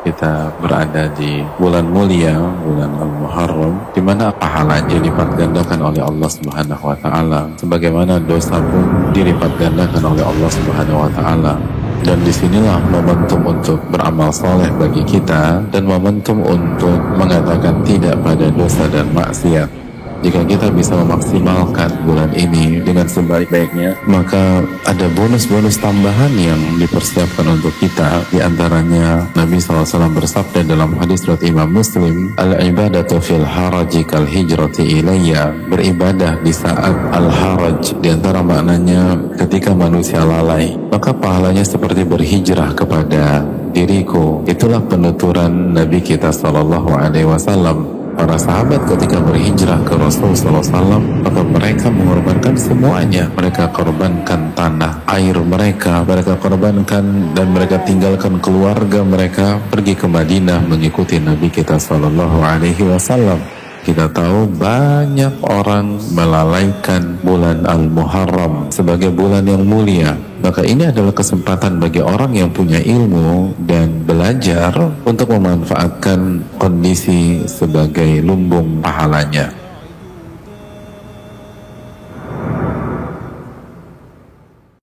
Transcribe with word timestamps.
kita 0.00 0.48
berada 0.60 1.08
di 1.12 1.44
bulan 1.60 1.84
mulia, 1.84 2.36
bulan 2.64 2.90
Al-Muharram, 2.96 3.74
di 3.92 4.00
mana 4.00 4.32
pahalanya 4.32 4.96
dilipat 4.96 5.28
gandakan 5.36 5.92
oleh 5.92 6.02
Allah 6.02 6.30
Subhanahu 6.30 6.82
wa 6.88 6.96
taala, 6.98 7.40
sebagaimana 7.60 8.16
dosa 8.24 8.56
pun 8.60 9.12
dilipat 9.12 9.50
gandakan 9.60 10.16
oleh 10.16 10.24
Allah 10.24 10.50
Subhanahu 10.50 11.04
wa 11.04 11.10
taala. 11.12 11.54
Dan 12.00 12.16
di 12.24 12.32
sinilah 12.32 12.80
momentum 12.88 13.44
untuk 13.44 13.76
beramal 13.92 14.32
soleh 14.32 14.72
bagi 14.80 15.04
kita 15.04 15.60
dan 15.68 15.84
momentum 15.84 16.40
untuk 16.40 16.96
mengatakan 17.20 17.84
tidak 17.84 18.16
pada 18.24 18.48
dosa 18.48 18.88
dan 18.88 19.04
maksiat 19.12 19.68
jika 20.20 20.44
kita 20.44 20.68
bisa 20.68 20.92
memaksimalkan 21.00 22.04
bulan 22.04 22.30
ini 22.36 22.80
dengan 22.84 23.08
sebaik-baiknya, 23.08 23.96
maka 24.04 24.60
ada 24.84 25.08
bonus-bonus 25.16 25.80
tambahan 25.80 26.32
yang 26.36 26.60
dipersiapkan 26.76 27.48
untuk 27.48 27.72
kita. 27.80 28.28
Di 28.28 28.44
antaranya 28.44 29.24
Nabi 29.32 29.56
SAW 29.56 30.12
bersabda 30.12 30.68
dalam 30.68 30.92
hadis 31.00 31.24
riwayat 31.24 31.44
Imam 31.48 31.72
Muslim, 31.72 32.36
Al-ibadatu 32.36 33.16
fil 33.24 33.44
haraji 33.44 34.04
kal 34.04 34.28
hijrati 34.28 35.00
ilayya. 35.00 35.56
Beribadah 35.72 36.36
di 36.44 36.52
saat 36.52 36.94
al-haraj. 37.16 37.96
Di 38.04 38.12
antara 38.12 38.44
maknanya 38.44 39.16
ketika 39.40 39.72
manusia 39.72 40.20
lalai, 40.20 40.76
maka 40.92 41.16
pahalanya 41.16 41.64
seperti 41.64 42.04
berhijrah 42.04 42.76
kepada 42.76 43.40
diriku. 43.72 44.44
Itulah 44.44 44.84
penuturan 44.84 45.72
Nabi 45.72 46.04
kita 46.04 46.28
Wasallam 47.24 47.99
para 48.20 48.36
sahabat 48.36 48.84
ketika 48.84 49.16
berhijrah 49.24 49.80
ke 49.80 49.96
Rasulullah 49.96 50.60
SAW 50.60 51.00
maka 51.24 51.40
mereka 51.40 51.88
mengorbankan 51.88 52.52
semuanya. 52.52 53.32
Mereka 53.32 53.72
korbankan 53.72 54.52
tanah 54.52 55.00
air 55.08 55.40
mereka 55.40 56.04
mereka 56.04 56.36
korbankan 56.36 57.32
dan 57.32 57.46
mereka 57.48 57.80
tinggalkan 57.80 58.36
keluarga 58.44 59.00
mereka 59.00 59.56
pergi 59.72 59.96
ke 59.96 60.04
Madinah 60.04 60.60
mengikuti 60.68 61.16
Nabi 61.16 61.48
kita 61.48 61.80
Sallallahu 61.80 62.44
Alaihi 62.44 62.84
Wasallam 62.84 63.59
kita 63.80 64.12
tahu 64.12 64.44
banyak 64.60 65.40
orang 65.40 65.96
melalaikan 66.12 67.16
bulan 67.24 67.64
Al-Muharram 67.64 68.68
sebagai 68.68 69.08
bulan 69.12 69.44
yang 69.44 69.64
mulia. 69.64 70.16
Maka 70.40 70.64
ini 70.64 70.88
adalah 70.88 71.12
kesempatan 71.12 71.76
bagi 71.76 72.00
orang 72.00 72.32
yang 72.32 72.48
punya 72.48 72.80
ilmu 72.80 73.52
dan 73.68 74.08
belajar 74.08 74.72
untuk 75.04 75.36
memanfaatkan 75.36 76.40
kondisi 76.56 77.44
sebagai 77.44 78.24
lumbung 78.24 78.80
pahalanya. 78.80 79.59